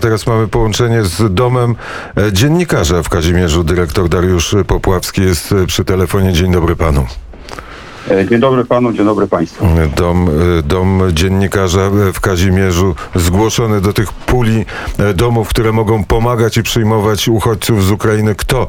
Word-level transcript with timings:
Teraz 0.00 0.26
mamy 0.26 0.48
połączenie 0.48 1.04
z 1.04 1.34
domem 1.34 1.76
e, 2.16 2.32
dziennikarza 2.32 3.02
w 3.02 3.08
Kazimierzu. 3.08 3.64
Dyrektor 3.64 4.08
Dariusz 4.08 4.54
Popławski 4.66 5.22
jest 5.22 5.52
e, 5.52 5.66
przy 5.66 5.84
telefonie. 5.84 6.32
Dzień 6.32 6.52
dobry 6.52 6.76
panu. 6.76 7.06
E, 8.10 8.26
Dzień 8.28 8.40
dobry 8.40 8.64
panu, 8.64 8.92
dzień 8.92 9.04
dobry 9.04 9.26
państwu. 9.26 9.66
Dom, 9.96 10.30
dom 10.64 11.02
dziennikarza 11.12 11.90
w 12.14 12.20
Kazimierzu 12.20 12.94
zgłoszony 13.14 13.80
do 13.80 13.92
tych 13.92 14.12
puli 14.12 14.64
domów, 15.14 15.48
które 15.48 15.72
mogą 15.72 16.04
pomagać 16.04 16.56
i 16.56 16.62
przyjmować 16.62 17.28
uchodźców 17.28 17.84
z 17.84 17.90
Ukrainy. 17.90 18.34
Kto 18.34 18.66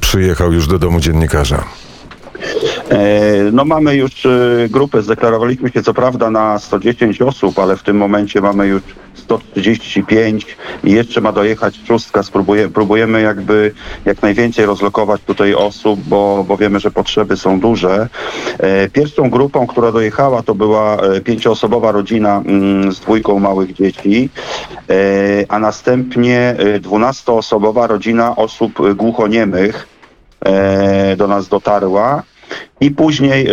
przyjechał 0.00 0.52
już 0.52 0.66
do 0.66 0.78
domu 0.78 1.00
dziennikarza? 1.00 1.64
E, 2.90 3.32
No 3.52 3.64
mamy 3.64 3.96
już 3.96 4.26
e, 4.26 4.30
grupę, 4.70 5.02
zdeklarowaliśmy 5.02 5.70
się 5.70 5.82
co 5.82 5.94
prawda 5.94 6.30
na 6.30 6.58
110 6.58 7.22
osób, 7.22 7.58
ale 7.58 7.76
w 7.76 7.82
tym 7.82 7.96
momencie 7.96 8.40
mamy 8.40 8.66
już 8.66 8.82
135 9.14 10.56
i 10.84 10.90
jeszcze 10.92 11.20
ma 11.20 11.32
dojechać 11.32 11.80
szóstka. 11.88 12.22
Spróbuję, 12.22 12.68
próbujemy 12.68 13.22
jakby 13.22 13.72
jak 14.04 14.22
najwięcej 14.22 14.66
rozlokować 14.66 15.20
tutaj 15.26 15.54
osób, 15.54 16.00
bo, 16.00 16.44
bo 16.48 16.56
wiemy, 16.56 16.80
że 16.80 16.90
potrzeby 16.90 17.36
są 17.36 17.60
duże. 17.60 18.08
E, 18.58 18.88
Pierwszą 18.88 19.30
grupą, 19.30 19.66
która 19.66 19.92
dojechała 19.92 20.42
to 20.42 20.54
była 20.54 20.96
pięcioosobowa 21.24 21.92
rodzina 21.92 22.42
mm, 22.46 22.92
z 22.92 23.00
dwójką 23.00 23.38
małych 23.38 23.72
dzieci, 23.72 24.28
a 25.48 25.58
następnie 25.58 26.56
dwunastoosobowa 26.80 27.86
rodzina 27.86 28.36
osób 28.36 28.94
głuchoniemych 28.96 29.88
do 31.16 31.28
nas 31.28 31.48
dotarła. 31.48 32.22
I 32.80 32.90
później 32.90 33.46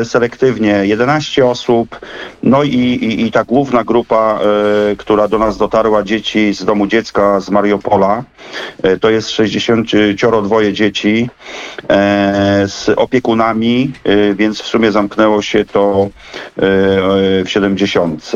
e, 0.00 0.04
selektywnie 0.04 0.86
11 0.86 1.46
osób, 1.46 2.00
no 2.42 2.62
i, 2.62 2.68
i, 2.68 3.26
i 3.26 3.32
ta 3.32 3.44
główna 3.44 3.84
grupa, 3.84 4.38
e, 4.92 4.96
która 4.96 5.28
do 5.28 5.38
nas 5.38 5.56
dotarła, 5.56 6.02
dzieci 6.02 6.54
z 6.54 6.64
domu 6.64 6.86
dziecka 6.86 7.40
z 7.40 7.50
Mariupola, 7.50 8.24
e, 8.82 8.96
to 8.98 9.10
jest 9.10 9.30
62 9.30 10.72
dzieci 10.72 11.28
e, 11.88 12.64
z 12.68 12.88
opiekunami, 12.88 13.92
e, 14.04 14.34
więc 14.34 14.60
w 14.62 14.66
sumie 14.66 14.92
zamknęło 14.92 15.42
się 15.42 15.64
to 15.64 16.08
w 16.56 17.44
70. 17.46 18.32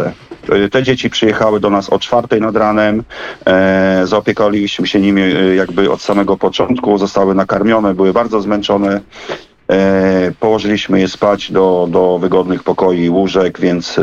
E, 0.48 0.68
Te 0.68 0.82
dzieci 0.82 1.10
przyjechały 1.10 1.60
do 1.60 1.70
nas 1.70 1.90
o 1.90 1.98
czwartej 1.98 2.40
nad 2.40 2.56
ranem. 2.56 3.02
E, 3.46 4.02
zaopiekowaliśmy 4.04 4.86
się 4.86 5.00
nimi 5.00 5.22
jakby 5.56 5.90
od 5.90 6.02
samego 6.02 6.36
początku. 6.36 6.98
Zostały 6.98 7.34
nakarmione, 7.34 7.94
były 7.94 8.12
bardzo 8.12 8.40
zmęczone. 8.40 9.00
E, 9.70 10.32
położyliśmy 10.40 11.00
je 11.00 11.08
spać 11.08 11.52
do, 11.52 11.88
do 11.90 12.18
wygodnych 12.18 12.62
pokoi 12.62 13.08
łóżek, 13.08 13.60
więc 13.60 13.98
e, 13.98 14.02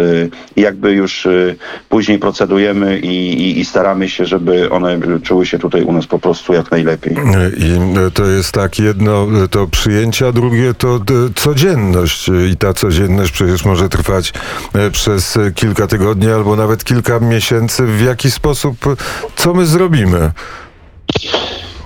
jakby 0.55 0.91
już 0.91 1.25
e, 1.25 1.55
później 1.89 2.19
procedujemy 2.19 2.99
i, 2.99 3.33
i, 3.33 3.59
i 3.59 3.65
staramy 3.65 4.09
się, 4.09 4.25
żeby 4.25 4.69
one 4.69 4.99
czuły 5.23 5.45
się 5.45 5.59
tutaj 5.59 5.83
u 5.83 5.93
nas 5.93 6.07
po 6.07 6.19
prostu 6.19 6.53
jak 6.53 6.71
najlepiej. 6.71 7.15
I 7.57 7.79
to 8.13 8.25
jest 8.25 8.51
tak, 8.51 8.79
jedno 8.79 9.27
to 9.51 9.67
przyjęcie, 9.67 10.27
a 10.27 10.31
drugie 10.31 10.73
to 10.73 10.99
codzienność. 11.35 12.29
I 12.51 12.57
ta 12.57 12.73
codzienność 12.73 13.31
przecież 13.31 13.65
może 13.65 13.89
trwać 13.89 14.33
przez 14.91 15.39
kilka 15.55 15.87
tygodni 15.87 16.31
albo 16.31 16.55
nawet 16.55 16.83
kilka 16.83 17.19
miesięcy. 17.19 17.85
W 17.85 18.01
jaki 18.01 18.31
sposób, 18.31 18.77
co 19.35 19.53
my 19.53 19.65
zrobimy? 19.65 20.31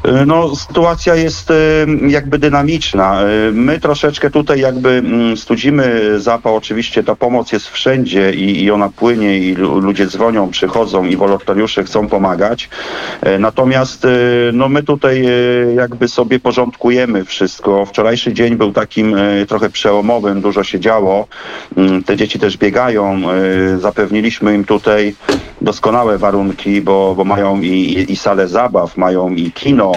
E, 0.08 0.26
No, 0.26 0.56
sytuacja 0.56 1.16
jest 1.16 1.52
e, 1.52 1.54
jakby 2.08 2.40
dynamiczna. 2.40 3.22
E, 3.22 3.26
My 3.52 3.80
troszeczkę 3.80 4.30
tutaj 4.30 4.60
jakby 4.60 4.90
mm, 4.90 5.38
studzimy 5.38 6.14
zapał. 6.20 6.56
Oczywiście 6.56 7.04
ta 7.04 7.16
pomoc 7.16 7.52
jest 7.52 7.68
wszędzie 7.68 8.34
i, 8.34 8.64
i 8.64 8.72
ona 8.72 8.90
płynie 8.90 9.38
i 9.38 9.56
lu- 9.56 9.80
ludzie 9.80 10.08
dzwonią, 10.08 10.50
przychodzą 10.50 11.06
i 11.06 11.16
wolontariusze 11.16 11.84
chcą 11.84 12.08
pomagać. 12.08 12.70
Natomiast 13.40 14.08
no, 14.54 14.70
my 14.70 14.84
tutaj 14.84 15.26
jakby 15.76 16.08
sobie 16.08 16.40
porządkujemy 16.40 17.26
wszystko. 17.26 17.86
Wczorajszy 17.86 18.34
dzień 18.34 18.56
był 18.56 18.72
takim 18.74 19.16
trochę 19.48 19.70
przełomowym, 19.70 20.42
dużo 20.42 20.64
się 20.64 20.80
działo. 20.80 21.28
Mm, 21.78 22.04
Te 22.04 22.18
dzieci 22.18 22.40
też 22.40 22.58
biegają. 22.58 23.22
Zapewniliśmy 23.80 24.56
im 24.56 24.66
tutaj 24.66 25.16
doskonałe 25.62 26.18
warunki, 26.18 26.82
bo, 26.82 27.14
bo 27.18 27.24
mają 27.24 27.62
i, 27.62 28.06
i 28.10 28.16
salę 28.16 28.48
zabaw, 28.48 28.98
mają 28.98 29.30
i 29.30 29.52
kino, 29.52 29.92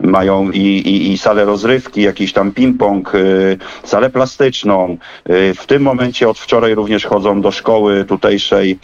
mają 0.00 0.50
i, 0.50 0.58
i, 0.58 1.12
i 1.12 1.18
salę 1.18 1.44
rozrywki, 1.44 2.02
jakiś 2.02 2.32
tam 2.32 2.52
ping-pong, 2.52 3.14
y, 3.14 3.58
salę 3.84 4.10
plastyczną. 4.10 4.96
Y, 5.30 5.54
w 5.54 5.66
tym 5.66 5.82
momencie 5.82 6.28
od 6.28 6.38
wczoraj 6.38 6.74
również 6.74 7.04
chodzą 7.04 7.40
do 7.40 7.50
szkoły 7.50 8.04
tutejszej 8.04 8.78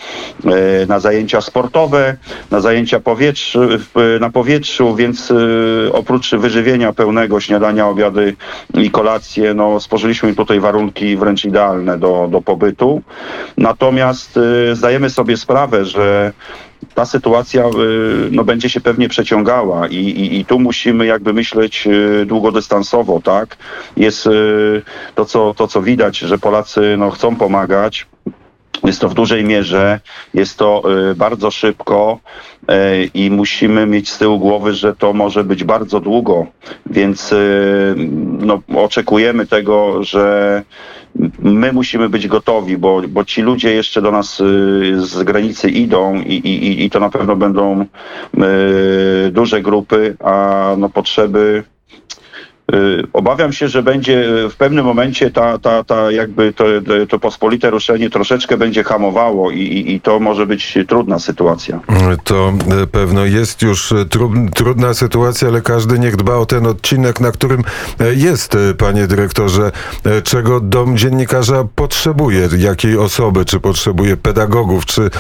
y, 0.45 0.87
na 0.89 1.01
zajęcia 1.01 1.41
sportowe, 1.41 2.17
na 2.51 2.61
zajęcia 2.61 3.01
powietrz, 3.01 3.59
na 4.21 4.31
powietrzu, 4.31 4.95
więc 4.95 5.31
y, 5.31 5.91
oprócz 5.93 6.35
wyżywienia 6.35 6.93
pełnego, 6.93 7.41
śniadania, 7.41 7.89
obiady 7.89 8.37
i 8.75 8.91
kolacje, 8.91 9.55
no 9.55 9.81
spożyliśmy 9.81 10.29
im 10.29 10.35
tutaj 10.35 10.61
warunki 10.61 11.17
wręcz 11.17 11.45
idealne 11.45 11.99
do, 11.99 12.29
do 12.31 12.43
pobytu. 12.43 13.03
Natomiast 13.57 14.37
y, 14.37 14.77
zdajemy 14.77 15.11
sobie 15.11 15.37
sprawę, 15.37 15.85
że 15.85 16.33
ta 16.95 17.05
sytuacja 17.05 17.67
y, 17.67 17.71
no, 18.31 18.45
będzie 18.45 18.69
się 18.69 18.81
pewnie 18.81 19.09
przeciągała 19.09 19.89
i, 19.89 19.97
i, 19.97 20.41
i 20.41 20.45
tu 20.45 20.61
musimy 20.61 21.07
jakby 21.07 21.33
myśleć 21.33 21.87
y, 21.87 22.27
długodystansowo, 22.27 23.21
tak? 23.21 23.57
Jest 23.97 24.27
y, 24.27 24.83
to, 25.15 25.25
co, 25.25 25.55
to, 25.55 25.69
co 25.69 25.83
widać, 25.83 26.19
że 26.19 26.39
Polacy 26.39 26.95
no, 26.99 27.11
chcą 27.11 27.37
pomagać. 27.37 28.07
Jest 28.85 29.01
to 29.01 29.09
w 29.09 29.15
dużej 29.15 29.45
mierze, 29.45 30.01
jest 30.35 30.59
to 30.59 30.83
y, 31.11 31.15
bardzo 31.15 31.51
szybko 31.51 32.19
y, 32.63 33.11
i 33.15 33.31
musimy 33.31 33.87
mieć 33.87 34.11
z 34.11 34.19
tyłu 34.19 34.39
głowy, 34.39 34.75
że 34.75 34.97
to 34.97 35.13
może 35.13 35.45
być 35.45 35.65
bardzo 35.65 36.01
długo, 36.01 36.47
więc 36.87 37.33
y, 37.33 37.95
no, 38.39 38.61
oczekujemy 38.77 39.47
tego, 39.47 40.03
że 40.03 40.63
my 41.39 41.73
musimy 41.73 42.09
być 42.09 42.29
gotowi, 42.29 42.77
bo, 42.77 43.03
bo 43.09 43.25
ci 43.25 43.43
ludzie 43.43 43.75
jeszcze 43.75 44.03
do 44.03 44.11
nas 44.11 44.37
z 44.97 45.23
granicy 45.23 45.71
idą 45.71 46.15
i, 46.15 46.35
i, 46.35 46.85
i 46.85 46.91
to 46.91 47.01
na 47.01 47.11
pewno 47.11 47.37
będą 47.37 47.87
duże 49.31 49.63
grupy, 49.63 50.17
a 50.21 50.75
no, 50.79 50.89
potrzeby 50.89 51.65
Obawiam 53.13 53.53
się, 53.53 53.69
że 53.69 53.83
będzie 53.83 54.45
y, 54.45 54.51
w 54.51 54.57
pewnym 54.57 54.85
momencie 54.85 55.31
ta, 55.31 55.59
ta, 55.59 55.85
ta 55.85 56.11
jakby 56.11 56.53
to, 56.53 56.65
to- 57.09 57.19
pospolite 57.19 57.71
ruszenie 57.71 58.11
troszeczkę 58.11 58.57
będzie 58.57 58.85
hamowało 58.85 59.51
i, 59.51 59.59
i, 59.59 59.95
i 59.95 60.01
to 60.01 60.21
może 60.21 60.47
być 60.47 60.79
trudna 60.89 61.19
sytuacja. 61.19 61.81
To 62.25 62.53
e, 62.83 62.87
pewno 62.87 63.25
jest 63.25 63.63
już 63.63 63.95
tru, 64.11 64.33
trudna 64.55 64.95
sytuacja, 64.95 65.49
ale 65.49 65.61
każdy 65.61 65.99
niech 65.99 66.17
dba 66.17 66.37
o 66.37 66.47
ten 66.47 66.67
odcinek, 66.67 67.21
na 67.21 67.33
którym 67.33 67.63
jest, 68.17 68.57
panie 68.79 69.07
dyrektorze, 69.07 69.73
czego 70.25 70.61
dom 70.61 70.97
dziennikarza 70.97 71.65
potrzebuje, 71.75 72.49
jakiej 72.59 72.99
osoby, 72.99 73.45
czy 73.45 73.61
potrzebuje 73.61 74.17
pedagogów, 74.17 74.87
czy 74.87 75.11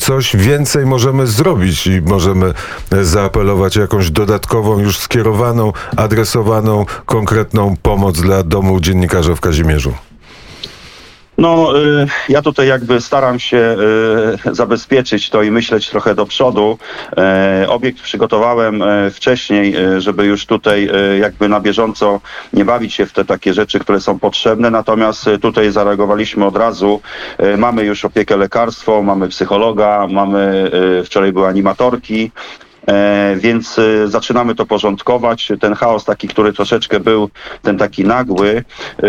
coś 0.00 0.36
więcej 0.36 0.86
możemy 0.86 1.26
zrobić 1.26 1.86
i 1.86 2.00
możemy 2.00 2.52
zaapelować 3.02 3.76
jakąś 3.76 4.10
dodatkową, 4.10 4.78
już 4.78 4.98
skierowaną, 4.98 5.72
adresowaną, 5.96 6.86
konkretną 7.06 7.74
pomoc 7.82 8.20
dla 8.20 8.42
domu 8.42 8.80
dziennikarza 8.80 9.34
w 9.34 9.40
Kazimierzu. 9.40 9.94
No, 11.38 11.78
y, 11.78 12.06
ja 12.28 12.42
tutaj 12.42 12.68
jakby 12.68 13.00
staram 13.00 13.38
się 13.38 13.76
y, 14.46 14.54
zabezpieczyć 14.54 15.30
to 15.30 15.42
i 15.42 15.50
myśleć 15.50 15.90
trochę 15.90 16.14
do 16.14 16.26
przodu. 16.26 16.78
E, 17.16 17.66
Obiekt 17.68 18.00
przygotowałem 18.00 18.82
wcześniej, 19.12 19.74
żeby 19.98 20.24
już 20.24 20.46
tutaj 20.46 20.90
jakby 21.20 21.48
na 21.48 21.60
bieżąco 21.60 22.20
nie 22.52 22.64
bawić 22.64 22.94
się 22.94 23.06
w 23.06 23.12
te 23.12 23.24
takie 23.24 23.54
rzeczy, 23.54 23.78
które 23.78 24.00
są 24.00 24.18
potrzebne. 24.18 24.70
Natomiast 24.70 25.24
tutaj 25.42 25.70
zareagowaliśmy 25.70 26.44
od 26.44 26.56
razu. 26.56 27.00
Mamy 27.58 27.84
już 27.84 28.04
opiekę 28.04 28.36
lekarstwo, 28.36 29.02
mamy 29.02 29.28
psychologa, 29.28 30.06
mamy, 30.10 30.70
wczoraj 31.04 31.32
były 31.32 31.46
animatorki. 31.48 32.30
E, 32.88 33.36
więc 33.36 33.78
e, 33.78 34.08
zaczynamy 34.08 34.54
to 34.54 34.66
porządkować. 34.66 35.52
Ten 35.60 35.74
chaos 35.74 36.04
taki, 36.04 36.28
który 36.28 36.52
troszeczkę 36.52 37.00
był, 37.00 37.30
ten 37.62 37.78
taki 37.78 38.04
nagły, 38.04 38.48
e, 38.48 39.02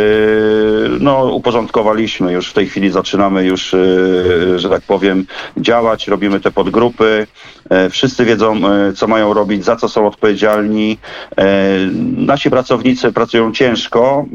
no 1.00 1.25
uporządkowaliśmy. 1.25 2.33
Już 2.33 2.50
w 2.50 2.53
tej 2.53 2.68
chwili 2.68 2.91
zaczynamy 2.91 3.45
już, 3.45 3.75
że 4.56 4.69
tak 4.69 4.81
powiem, 4.81 5.25
działać. 5.57 6.07
Robimy 6.07 6.39
te 6.39 6.51
podgrupy. 6.51 7.27
E, 7.69 7.89
Wszyscy 7.89 8.25
wiedzą, 8.25 8.55
e, 8.67 8.93
co 8.93 9.07
mają 9.07 9.33
robić, 9.33 9.65
za 9.65 9.75
co 9.75 9.89
są 9.89 10.07
odpowiedzialni. 10.07 10.97
E, 11.37 11.45
Nasi 12.17 12.49
pracownicy 12.49 13.11
pracują 13.11 13.51
ciężko, 13.51 14.25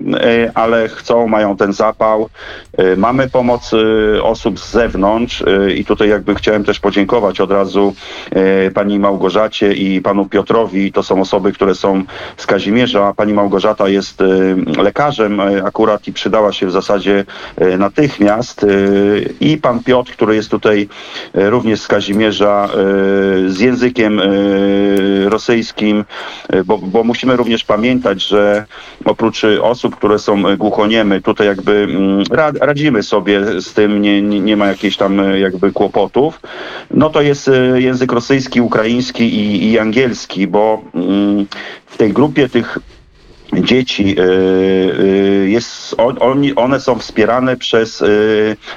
ale 0.55 0.89
chcą, 0.89 1.27
mają 1.27 1.57
ten 1.57 1.73
zapał. 1.73 2.29
Mamy 2.97 3.29
pomoc 3.31 3.71
osób 4.23 4.59
z 4.61 4.71
zewnątrz 4.71 5.45
i 5.77 5.85
tutaj 5.85 6.09
jakby 6.09 6.35
chciałem 6.35 6.65
też 6.65 6.81
podziękować 6.81 7.41
od 7.41 7.51
razu 7.51 7.95
pani 8.75 8.99
Małgorzacie 8.99 9.73
i 9.73 10.01
panu 10.01 10.27
Piotrowi. 10.27 10.93
To 10.93 11.03
są 11.03 11.21
osoby, 11.21 11.53
które 11.53 11.75
są 11.75 12.03
z 12.37 12.47
Kazimierza. 12.47 13.13
Pani 13.17 13.33
Małgorzata 13.33 13.89
jest 13.89 14.23
lekarzem 14.79 15.41
akurat 15.65 16.09
i 16.09 16.13
przydała 16.13 16.53
się 16.53 16.67
w 16.67 16.73
zasadzie 16.73 17.25
natychmiast. 17.79 18.67
I 19.41 19.57
pan 19.57 19.83
Piotr, 19.85 20.13
który 20.13 20.35
jest 20.35 20.51
tutaj 20.51 20.89
również 21.35 21.81
z 21.81 21.89
Kazimierza, 21.89 22.69
z 23.47 23.61
językiem 23.61 24.21
e, 24.21 24.25
rosyjskim, 25.29 26.05
e, 26.49 26.65
bo, 26.65 26.79
bo 26.79 27.05
musimy 27.05 27.37
również 27.37 27.65
pamiętać, 27.65 28.27
że 28.27 28.65
oprócz 29.05 29.45
osób, 29.63 29.97
które 29.97 30.19
są 30.19 30.57
głuchoniemy, 30.57 31.21
tutaj 31.21 31.47
jakby 31.47 31.73
mm, 31.73 32.25
ra- 32.31 32.53
radzimy 32.61 33.03
sobie 33.03 33.61
z 33.61 33.73
tym, 33.73 34.03
nie, 34.03 34.23
nie, 34.23 34.57
ma 34.57 34.67
jakichś 34.67 34.97
tam 34.97 35.21
e, 35.21 35.39
jakby 35.39 35.73
kłopotów. 35.73 36.41
No 36.91 37.11
to 37.11 37.23
jest 37.23 37.51
język 37.75 38.13
rosyjski, 38.13 38.61
ukraiński 38.61 39.25
i, 39.25 39.71
i 39.71 39.79
angielski, 39.79 40.47
bo 40.47 40.83
mm, 40.95 41.47
w 41.87 41.97
tej 41.97 42.13
grupie 42.13 42.49
tych 42.49 42.79
dzieci 43.53 44.17
jest, 45.47 45.95
on, 45.99 46.43
one 46.57 46.81
są 46.81 46.99
wspierane 46.99 47.57
przez 47.57 48.05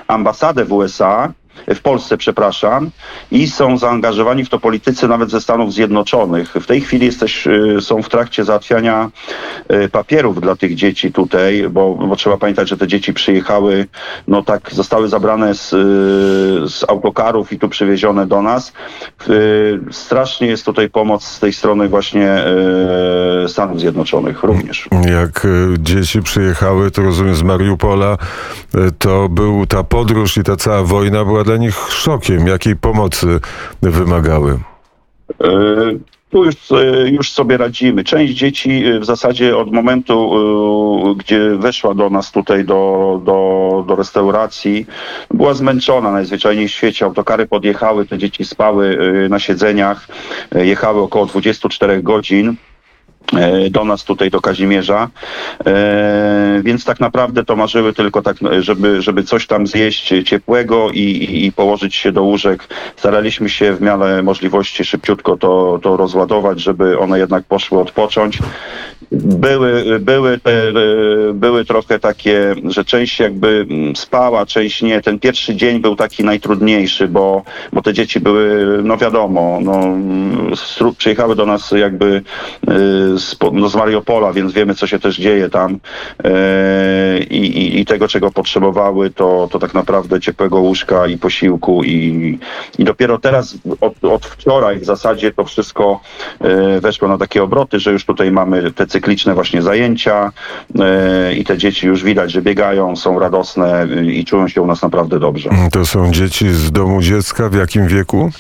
ambasadę 0.07 0.65
w 0.65 0.73
USA, 0.73 1.33
w 1.67 1.81
Polsce, 1.81 2.17
przepraszam, 2.17 2.89
i 3.31 3.47
są 3.47 3.77
zaangażowani 3.77 4.45
w 4.45 4.49
to 4.49 4.59
politycy 4.59 5.07
nawet 5.07 5.29
ze 5.29 5.41
Stanów 5.41 5.73
Zjednoczonych. 5.73 6.53
W 6.53 6.65
tej 6.65 6.81
chwili 6.81 7.05
jesteś, 7.05 7.47
y, 7.47 7.77
są 7.81 8.01
w 8.01 8.09
trakcie 8.09 8.43
załatwiania 8.43 9.09
y, 9.71 9.89
papierów 9.89 10.41
dla 10.41 10.55
tych 10.55 10.75
dzieci 10.75 11.11
tutaj, 11.11 11.65
bo, 11.69 11.95
bo 11.95 12.15
trzeba 12.15 12.37
pamiętać, 12.37 12.69
że 12.69 12.77
te 12.77 12.87
dzieci 12.87 13.13
przyjechały, 13.13 13.87
no 14.27 14.43
tak, 14.43 14.73
zostały 14.73 15.07
zabrane 15.07 15.55
z, 15.55 15.73
y, 15.73 16.69
z 16.69 16.85
autokarów 16.89 17.53
i 17.53 17.59
tu 17.59 17.69
przywiezione 17.69 18.27
do 18.27 18.41
nas. 18.41 18.73
Strasznie 19.91 20.47
jest 20.47 20.65
tutaj 20.65 20.89
pomoc 20.89 21.23
z 21.23 21.39
tej 21.39 21.53
strony 21.53 21.89
właśnie 21.89 22.43
Stanów 23.47 23.79
Zjednoczonych 23.79 24.43
również. 24.43 24.89
Jak 25.19 25.47
dzieci 25.79 26.21
przyjechały, 26.21 26.91
to 26.91 27.01
rozumiem 27.01 27.35
z 27.35 27.43
Mariupola, 27.43 28.17
to 28.99 29.29
był 29.29 29.65
ta 29.65 29.83
podróż 29.83 30.37
i 30.37 30.43
ta 30.43 30.55
cała 30.55 30.83
wojna 30.83 31.25
była 31.25 31.43
dla 31.45 31.57
nich 31.57 31.75
szokiem. 31.89 32.47
Jakiej 32.47 32.75
pomocy 32.75 33.39
wymagały? 33.81 34.59
E, 35.43 35.47
Tu 36.29 36.45
już, 36.45 36.55
e, 36.71 37.09
już 37.09 37.31
sobie 37.31 37.57
radzimy. 37.57 38.03
Część 38.03 38.33
dzieci 38.33 38.85
e, 38.85 38.99
w 38.99 39.05
zasadzie 39.05 39.57
od 39.57 39.71
momentu, 39.71 40.31
gdzie 41.17 41.55
weszła 41.55 41.93
do 41.93 42.09
nas 42.09 42.31
tutaj 42.31 42.65
do, 42.65 43.21
do, 43.25 43.85
do 43.87 43.95
restauracji, 43.95 44.85
była 45.33 45.53
zmęczona 45.53 46.11
najzwyczajniej 46.11 46.67
w 46.67 46.71
świecie. 46.71 47.05
Autokary 47.05 47.47
podjechały, 47.47 48.05
te 48.05 48.17
dzieci 48.17 48.45
spały 48.45 48.97
na 49.29 49.39
siedzeniach, 49.39 50.07
jechały 50.55 51.01
około 51.01 51.25
24 51.25 52.03
godzin 52.03 52.55
do 53.71 53.85
nas 53.85 54.03
tutaj 54.03 54.29
do 54.29 54.41
Kazimierza, 54.41 55.09
e, 55.65 56.61
więc 56.63 56.85
tak 56.85 56.99
naprawdę 56.99 57.45
to 57.45 57.55
marzyły 57.55 57.93
tylko 57.93 58.21
tak, 58.21 58.37
żeby, 58.59 59.01
żeby 59.01 59.23
coś 59.23 59.47
tam 59.47 59.67
zjeść 59.67 60.13
ciepłego 60.25 60.89
i, 60.89 60.99
i, 60.99 61.45
i 61.45 61.51
położyć 61.51 61.95
się 61.95 62.11
do 62.11 62.23
łóżek. 62.23 62.67
Staraliśmy 62.95 63.49
się 63.49 63.73
w 63.73 63.81
miarę 63.81 64.23
możliwości 64.23 64.85
szybciutko 64.85 65.37
to, 65.37 65.79
to 65.83 65.97
rozładować, 65.97 66.61
żeby 66.61 66.99
one 66.99 67.19
jednak 67.19 67.43
poszły 67.43 67.79
odpocząć. 67.79 68.39
Były, 69.11 69.99
były, 69.99 70.39
te, 70.39 70.71
były 71.33 71.65
trochę 71.65 71.99
takie, 71.99 72.55
że 72.63 72.85
część 72.85 73.19
jakby 73.19 73.65
mm, 73.69 73.95
spała, 73.95 74.45
część 74.45 74.81
nie. 74.81 75.01
Ten 75.01 75.19
pierwszy 75.19 75.55
dzień 75.55 75.79
był 75.79 75.95
taki 75.95 76.23
najtrudniejszy, 76.23 77.07
bo, 77.07 77.43
bo 77.73 77.81
te 77.81 77.93
dzieci 77.93 78.19
były, 78.19 78.65
no 78.83 78.97
wiadomo, 78.97 79.59
no, 79.63 79.97
przyjechały 80.97 81.35
do 81.35 81.45
nas 81.45 81.71
jakby 81.71 82.05
y, 82.05 82.21
z, 83.19 83.37
no, 83.53 83.69
z 83.69 83.75
Mariupola, 83.75 84.33
więc 84.33 84.53
wiemy, 84.53 84.75
co 84.75 84.87
się 84.87 84.99
też 84.99 85.17
dzieje 85.17 85.49
tam 85.49 85.79
e, 86.23 87.19
i, 87.19 87.37
i, 87.37 87.79
i 87.79 87.85
tego, 87.85 88.07
czego 88.07 88.31
potrzebowały, 88.31 89.09
to, 89.09 89.47
to 89.51 89.59
tak 89.59 89.73
naprawdę 89.73 90.19
ciepłego 90.19 90.59
łóżka 90.59 91.07
i 91.07 91.17
posiłku 91.17 91.83
i, 91.83 92.39
i 92.79 92.83
dopiero 92.83 93.17
teraz, 93.17 93.57
od, 93.81 94.03
od 94.03 94.25
wczoraj 94.25 94.79
w 94.79 94.85
zasadzie 94.85 95.31
to 95.31 95.43
wszystko 95.43 95.99
e, 96.41 96.81
weszło 96.81 97.07
na 97.07 97.17
takie 97.17 97.43
obroty, 97.43 97.79
że 97.79 97.91
już 97.91 98.05
tutaj 98.05 98.31
mamy 98.31 98.71
te 98.71 98.87
cykliczne 98.95 99.33
właśnie 99.33 99.61
zajęcia 99.61 100.31
e, 100.79 101.33
i 101.33 101.43
te 101.43 101.57
dzieci 101.57 101.87
już 101.87 102.03
widać, 102.03 102.31
że 102.31 102.41
biegają, 102.41 102.95
są 102.95 103.19
radosne 103.19 103.83
y, 103.83 104.13
i 104.13 104.25
czują 104.25 104.47
się 104.47 104.61
u 104.61 104.67
nas 104.67 104.81
naprawdę 104.81 105.19
dobrze. 105.19 105.49
To 105.71 105.85
są 105.85 106.11
dzieci 106.11 106.49
z 106.49 106.71
domu 106.71 107.01
dziecka. 107.01 107.49
W 107.49 107.55
jakim 107.55 107.87
wieku? 107.87 108.31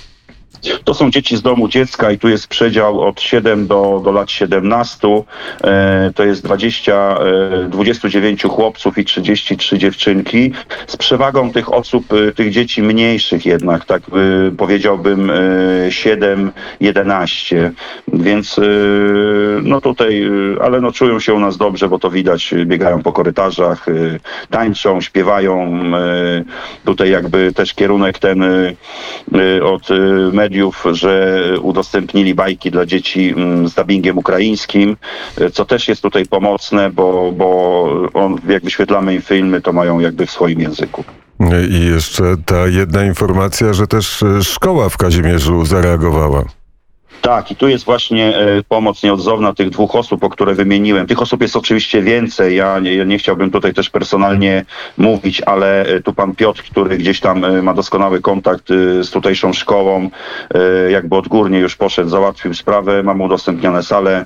To 0.83 0.93
są 0.93 1.11
dzieci 1.11 1.37
z 1.37 1.41
domu 1.41 1.67
dziecka 1.67 2.11
i 2.11 2.17
tu 2.19 2.29
jest 2.29 2.47
przedział 2.47 3.01
od 3.01 3.21
7 3.21 3.67
do, 3.67 4.01
do 4.05 4.11
lat 4.11 4.31
17. 4.31 5.07
E, 5.63 6.11
to 6.15 6.23
jest 6.23 6.43
20, 6.43 7.17
e, 7.63 7.69
29 7.69 8.43
chłopców 8.43 8.97
i 8.97 9.05
33 9.05 9.77
dziewczynki. 9.77 10.51
Z 10.87 10.97
przewagą 10.97 11.51
tych 11.51 11.73
osób, 11.73 12.05
e, 12.13 12.31
tych 12.31 12.51
dzieci 12.51 12.83
mniejszych 12.83 13.45
jednak, 13.45 13.85
tak 13.85 14.01
e, 14.03 14.51
powiedziałbym 14.57 15.29
e, 15.31 15.91
7, 15.91 16.51
11. 16.79 17.71
Więc 18.13 18.59
e, 18.59 18.61
no 19.63 19.81
tutaj, 19.81 20.23
e, 20.23 20.63
ale 20.63 20.81
no 20.81 20.91
czują 20.91 21.19
się 21.19 21.33
u 21.33 21.39
nas 21.39 21.57
dobrze, 21.57 21.89
bo 21.89 21.99
to 21.99 22.09
widać, 22.11 22.53
e, 22.53 22.65
biegają 22.65 23.01
po 23.03 23.11
korytarzach, 23.13 23.87
e, 23.89 23.91
tańczą, 24.49 25.01
śpiewają. 25.01 25.81
e, 25.95 26.43
Tutaj 26.85 27.09
jakby 27.09 27.53
też 27.53 27.73
kierunek 27.73 28.19
ten 28.19 28.43
e, 28.43 28.73
e, 29.57 29.63
od 29.63 29.91
e, 29.91 29.95
mediów, 30.55 30.83
że 30.91 31.41
udostępnili 31.61 32.35
bajki 32.35 32.71
dla 32.71 32.85
dzieci 32.85 33.33
mm, 33.37 33.67
z 33.67 33.73
dubbingiem 33.73 34.17
ukraińskim, 34.17 34.97
e, 35.37 35.49
co 35.49 35.65
też 35.65 35.87
jest 35.87 36.01
tutaj 36.01 36.25
pomocne, 36.25 36.89
bo, 36.89 37.31
bo 37.31 38.09
on, 38.13 38.37
jak 38.47 38.63
wyświetlamy 38.63 39.15
im 39.15 39.21
filmy, 39.21 39.61
to 39.61 39.73
mają 39.73 39.99
jakby 39.99 40.25
w 40.25 40.31
swoim 40.31 40.59
języku. 40.59 41.03
I 41.69 41.85
jeszcze 41.85 42.23
ta 42.45 42.67
jedna 42.67 43.05
informacja, 43.05 43.73
że 43.73 43.87
też 43.87 44.23
e, 44.23 44.43
szkoła 44.43 44.89
w 44.89 44.97
Kazimierzu 44.97 45.65
zareagowała. 45.65 46.43
Tak, 47.21 47.51
i 47.51 47.55
tu 47.55 47.67
jest 47.67 47.85
właśnie 47.85 48.37
e, 48.37 48.63
pomoc 48.63 49.03
nieodzowna 49.03 49.53
tych 49.53 49.69
dwóch 49.69 49.95
osób, 49.95 50.23
o 50.23 50.29
które 50.29 50.53
wymieniłem. 50.53 51.07
Tych 51.07 51.21
osób 51.21 51.41
jest 51.41 51.55
oczywiście 51.55 52.01
więcej. 52.01 52.55
Ja 52.55 52.79
nie, 52.79 53.05
nie 53.05 53.17
chciałbym 53.17 53.51
tutaj 53.51 53.73
też 53.73 53.89
personalnie 53.89 54.65
mówić, 54.97 55.41
ale 55.45 55.85
e, 55.85 56.01
tu 56.01 56.13
pan 56.13 56.35
Piotr, 56.35 56.63
który 56.63 56.97
gdzieś 56.97 57.19
tam 57.19 57.45
e, 57.45 57.61
ma 57.61 57.73
doskonały 57.73 58.21
kontakt 58.21 58.67
z 59.01 59.09
tutejszą 59.09 59.53
szkołą, 59.53 60.09
jakby 60.89 61.15
odgórnie 61.15 61.59
już 61.59 61.75
poszedł, 61.75 62.09
załatwił 62.09 62.53
sprawę. 62.53 63.03
Mamy 63.03 63.23
udostępnione 63.23 63.83
sale, 63.83 64.25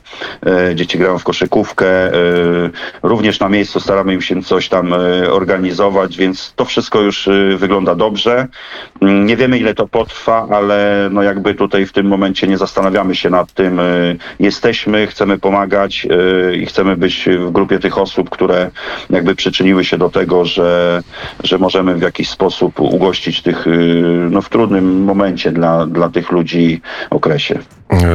dzieci 0.76 0.98
grają 0.98 1.20
w 1.20 1.24
koszykówkę. 1.24 1.88
Również 3.04 3.40
na 3.40 3.50
miejscu 3.50 3.80
staramy 3.80 4.14
im 4.14 4.22
się 4.22 4.44
coś 4.44 4.70
tam 4.70 4.94
organizować, 5.32 6.18
więc 6.18 6.54
to 6.56 6.66
wszystko 6.66 7.02
już 7.02 7.30
wygląda 7.58 7.96
dobrze. 7.96 8.48
Mm, 9.02 9.26
Nie 9.26 9.38
wiemy 9.38 9.58
ile 9.58 9.74
to 9.74 9.88
potrwa, 9.88 10.48
ale 10.52 11.10
no 11.12 11.24
jakby 11.24 11.56
tutaj 11.56 11.86
w 11.86 11.92
tym 11.92 12.08
momencie 12.08 12.48
nie 12.48 12.58
zastanawiamy 12.58 12.89
się 13.14 13.30
nad 13.30 13.54
tym. 13.54 13.80
y, 13.80 14.18
Jesteśmy, 14.40 15.08
chcemy 15.08 15.38
pomagać 15.38 16.08
y, 16.52 16.56
i 16.58 16.66
chcemy 16.66 16.98
być 16.98 17.30
w 17.40 17.52
grupie 17.52 17.80
tych 17.80 17.98
osób, 17.98 18.30
które 18.30 18.72
jakby 19.10 19.36
przyczyniły 19.36 19.86
się 19.86 19.98
do 19.98 20.10
tego, 20.10 20.46
że, 20.46 21.02
że 21.44 21.58
możemy 21.58 21.96
w 21.96 22.02
jakiś 22.02 22.30
sposób 22.30 22.80
ugościć 22.80 23.42
tych 23.42 23.68
y, 23.68 24.28
no 24.32 24.42
w 24.42 24.50
trudnym 24.50 25.04
momencie 25.04 25.52
dla, 25.52 25.86
dla 25.86 26.10
tych 26.10 26.32
ludzi 26.32 26.82
okresie. 27.10 27.60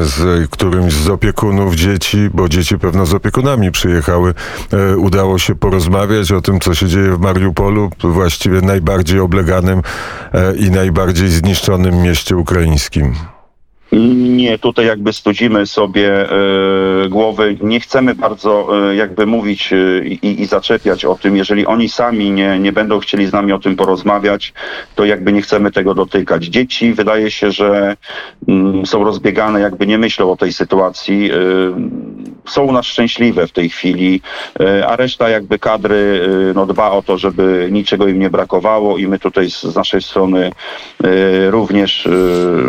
z 0.00 0.50
którymś 0.50 0.92
z 0.92 1.08
opiekunów 1.08 1.74
dzieci, 1.74 2.30
bo 2.34 2.48
dzieci 2.48 2.78
pewno 2.78 3.06
z 3.06 3.14
opiekunami 3.14 3.70
przyjechały, 3.70 4.34
e, 4.72 4.96
udało 4.96 5.38
się 5.38 5.54
porozmawiać 5.54 6.32
o 6.32 6.40
tym, 6.40 6.60
co 6.60 6.74
się 6.74 6.86
dzieje 6.86 7.12
w 7.12 7.20
Mariupolu, 7.20 7.90
właściwie 8.02 8.60
najbardziej 8.60 9.20
obleganym 9.20 9.82
e, 10.32 10.56
i 10.56 10.70
najbardziej 10.70 11.28
zniszczonym 11.28 12.02
mieście 12.02 12.36
ukraińskim. 12.36 13.14
Nie, 13.94 14.58
tutaj 14.58 14.86
jakby 14.86 15.12
studzimy 15.12 15.66
sobie 15.66 16.30
e, 16.30 17.08
głowy. 17.08 17.56
Nie 17.60 17.80
chcemy 17.80 18.14
bardzo 18.14 18.68
e, 18.90 18.94
jakby 18.94 19.26
mówić 19.26 19.72
e, 19.72 20.04
i, 20.04 20.42
i 20.42 20.46
zaczepiać 20.46 21.04
o 21.04 21.14
tym. 21.14 21.36
Jeżeli 21.36 21.66
oni 21.66 21.88
sami 21.88 22.30
nie, 22.30 22.58
nie 22.58 22.72
będą 22.72 22.98
chcieli 23.00 23.26
z 23.26 23.32
nami 23.32 23.52
o 23.52 23.58
tym 23.58 23.76
porozmawiać, 23.76 24.52
to 24.94 25.04
jakby 25.04 25.32
nie 25.32 25.42
chcemy 25.42 25.72
tego 25.72 25.94
dotykać. 25.94 26.44
Dzieci 26.44 26.92
wydaje 26.92 27.30
się, 27.30 27.50
że 27.50 27.96
mm, 28.48 28.86
są 28.86 29.04
rozbiegane, 29.04 29.60
jakby 29.60 29.86
nie 29.86 29.98
myślą 29.98 30.32
o 30.32 30.36
tej 30.36 30.52
sytuacji. 30.52 31.30
Są 32.48 32.62
u 32.62 32.72
nas 32.72 32.86
szczęśliwe 32.86 33.46
w 33.46 33.52
tej 33.52 33.68
chwili, 33.68 34.20
a 34.86 34.96
reszta 34.96 35.28
jakby 35.28 35.58
kadry 35.58 36.28
no, 36.54 36.66
dba 36.66 36.90
o 36.90 37.02
to, 37.02 37.18
żeby 37.18 37.68
niczego 37.72 38.08
im 38.08 38.18
nie 38.18 38.30
brakowało 38.30 38.98
i 38.98 39.08
my 39.08 39.18
tutaj 39.18 39.50
z, 39.50 39.62
z 39.62 39.76
naszej 39.76 40.02
strony 40.02 40.50
również, 41.50 42.08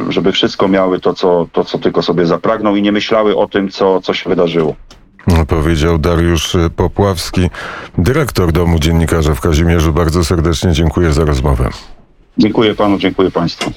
żeby 0.09 0.31
wszystko 0.31 0.67
miały 0.67 0.99
to 0.99 1.14
co, 1.15 1.47
to, 1.51 1.63
co 1.63 1.79
tylko 1.79 2.01
sobie 2.01 2.25
zapragną 2.25 2.75
i 2.75 2.81
nie 2.81 2.91
myślały 2.91 3.37
o 3.37 3.47
tym, 3.47 3.69
co, 3.69 4.01
co 4.01 4.13
się 4.13 4.29
wydarzyło. 4.29 4.75
Powiedział 5.47 5.97
Dariusz 5.97 6.57
Popławski, 6.75 7.49
dyrektor 7.97 8.51
Domu 8.51 8.79
Dziennikarza 8.79 9.35
w 9.35 9.41
Kazimierzu. 9.41 9.93
Bardzo 9.93 10.25
serdecznie 10.25 10.71
dziękuję 10.71 11.13
za 11.13 11.25
rozmowę. 11.25 11.69
Dziękuję 12.37 12.75
panu, 12.75 12.97
dziękuję 12.97 13.31
państwu. 13.31 13.71